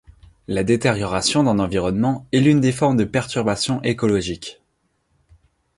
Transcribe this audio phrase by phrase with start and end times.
[0.47, 4.59] La détérioration d'un environnement est une des formes de perturbation écologique.